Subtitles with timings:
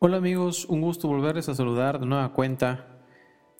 [0.00, 2.86] Hola amigos, un gusto volverles a saludar de nueva cuenta,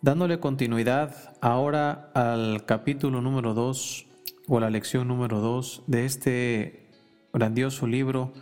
[0.02, 4.06] dándole continuidad ahora al capítulo número 2
[4.46, 6.86] o la lección número 2 de este
[7.32, 8.34] grandioso libro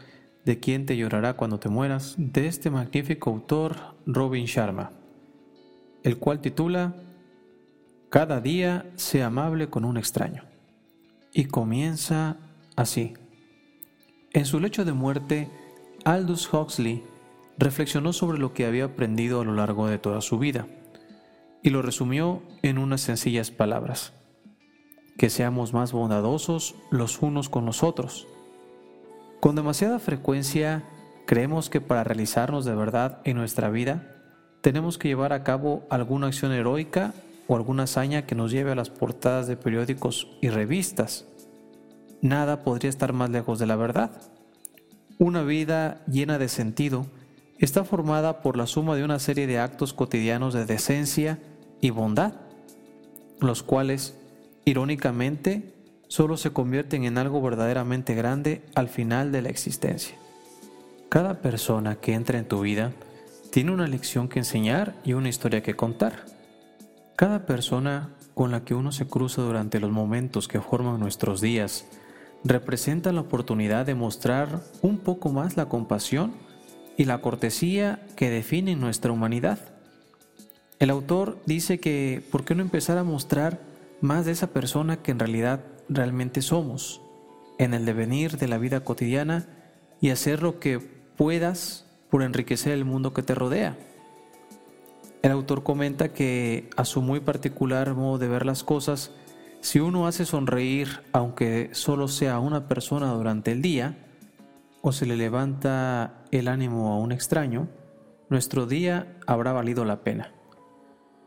[0.44, 4.90] de quién te llorará cuando te mueras, de este magnífico autor Robin Sharma,
[6.02, 6.96] el cual titula
[8.10, 10.42] Cada día sea amable con un extraño.
[11.32, 12.36] Y comienza
[12.76, 13.14] así.
[14.34, 15.48] En su lecho de muerte,
[16.04, 17.02] Aldous Huxley
[17.58, 20.66] reflexionó sobre lo que había aprendido a lo largo de toda su vida
[21.62, 24.12] y lo resumió en unas sencillas palabras.
[25.18, 28.28] Que seamos más bondadosos los unos con los otros.
[29.40, 30.84] Con demasiada frecuencia
[31.26, 34.16] creemos que para realizarnos de verdad en nuestra vida
[34.60, 37.14] tenemos que llevar a cabo alguna acción heroica
[37.46, 41.26] o alguna hazaña que nos lleve a las portadas de periódicos y revistas.
[42.20, 44.10] Nada podría estar más lejos de la verdad.
[45.18, 47.06] Una vida llena de sentido
[47.58, 51.38] está formada por la suma de una serie de actos cotidianos de decencia
[51.80, 52.34] y bondad,
[53.40, 54.16] los cuales,
[54.64, 55.74] irónicamente,
[56.08, 60.16] solo se convierten en algo verdaderamente grande al final de la existencia.
[61.08, 62.92] Cada persona que entra en tu vida
[63.50, 66.26] tiene una lección que enseñar y una historia que contar.
[67.16, 71.86] Cada persona con la que uno se cruza durante los momentos que forman nuestros días
[72.44, 76.34] representa la oportunidad de mostrar un poco más la compasión
[76.96, 79.58] y la cortesía que definen nuestra humanidad.
[80.78, 83.60] El autor dice que ¿por qué no empezar a mostrar
[84.00, 87.00] más de esa persona que en realidad realmente somos
[87.58, 89.46] en el devenir de la vida cotidiana
[90.00, 93.76] y hacer lo que puedas por enriquecer el mundo que te rodea?
[95.22, 99.10] El autor comenta que a su muy particular modo de ver las cosas,
[99.60, 104.05] si uno hace sonreír aunque solo sea una persona durante el día,
[104.82, 107.68] o se le levanta el ánimo a un extraño,
[108.28, 110.32] nuestro día habrá valido la pena.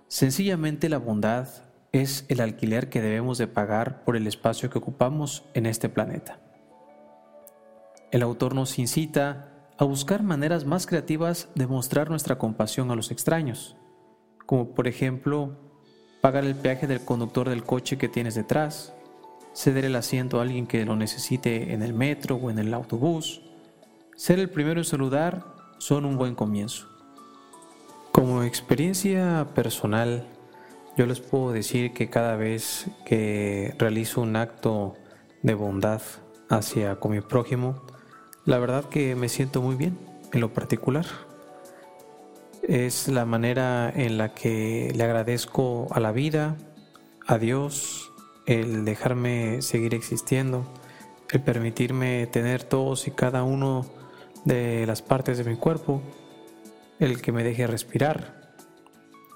[0.08, 1.47] Sencillamente la bondad
[1.91, 6.40] es el alquiler que debemos de pagar por el espacio que ocupamos en este planeta.
[8.12, 13.12] El autor nos incita a buscar maneras más creativas de mostrar nuestra compasión a los
[13.12, 13.78] extraños,
[14.46, 15.57] como por ejemplo
[16.22, 18.94] pagar el peaje del conductor del coche que tienes detrás,
[19.53, 23.41] ceder el asiento a alguien que lo necesite en el metro o en el autobús,
[24.19, 25.46] ser el primero en saludar
[25.78, 26.88] son un buen comienzo.
[28.12, 30.28] Como experiencia personal,
[30.97, 34.96] yo les puedo decir que cada vez que realizo un acto
[35.41, 36.02] de bondad
[36.50, 37.81] hacia con mi prójimo,
[38.44, 39.97] la verdad que me siento muy bien
[40.34, 41.06] en lo particular.
[42.62, 46.58] Es la manera en la que le agradezco a la vida,
[47.25, 48.12] a Dios,
[48.47, 50.66] el dejarme seguir existiendo,
[51.31, 53.97] el permitirme tener todos y cada uno
[54.45, 56.01] de las partes de mi cuerpo,
[57.00, 58.53] el que me deje respirar.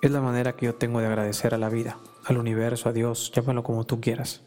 [0.02, 3.32] Es la manera que yo tengo de agradecer a la vida, al universo, a Dios,
[3.34, 4.42] llámalo como tú quieras.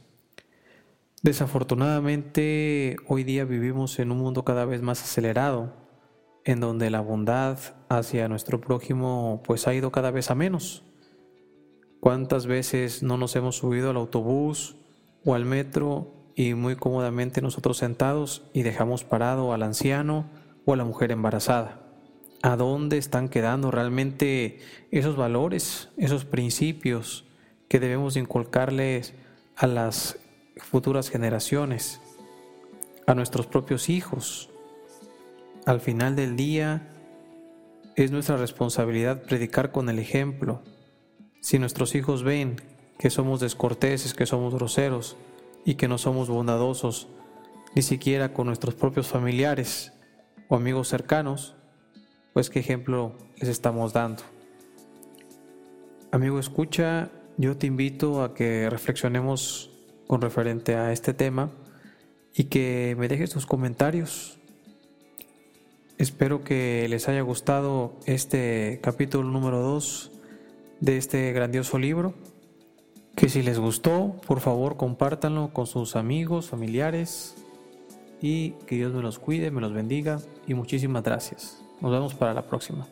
[1.22, 5.72] Desafortunadamente, hoy día vivimos en un mundo cada vez más acelerado,
[6.44, 7.58] en donde la bondad
[7.88, 10.84] hacia nuestro prójimo pues ha ido cada vez a menos.
[12.00, 14.76] ¿Cuántas veces no nos hemos subido al autobús
[15.24, 20.26] o al metro y muy cómodamente nosotros sentados y dejamos parado al anciano
[20.66, 21.80] o a la mujer embarazada.
[22.42, 24.58] ¿A dónde están quedando realmente
[24.90, 27.24] esos valores, esos principios
[27.68, 29.14] que debemos inculcarles
[29.56, 30.18] a las
[30.58, 32.00] futuras generaciones,
[33.06, 34.50] a nuestros propios hijos?
[35.64, 36.92] Al final del día
[37.96, 40.62] es nuestra responsabilidad predicar con el ejemplo.
[41.40, 42.60] Si nuestros hijos ven
[42.98, 45.16] que somos descorteses, que somos groseros
[45.64, 47.08] y que no somos bondadosos,
[47.74, 49.92] ni siquiera con nuestros propios familiares,
[50.48, 51.54] o amigos cercanos,
[52.32, 54.22] pues qué ejemplo les estamos dando.
[56.12, 59.70] Amigo escucha, yo te invito a que reflexionemos
[60.06, 61.50] con referente a este tema
[62.34, 64.38] y que me dejes tus comentarios.
[65.98, 70.12] Espero que les haya gustado este capítulo número 2
[70.80, 72.14] de este grandioso libro.
[73.14, 77.34] Que si les gustó, por favor compártanlo con sus amigos, familiares,
[78.20, 81.62] y que Dios me los cuide, me los bendiga y muchísimas gracias.
[81.80, 82.86] Nos vemos para la próxima.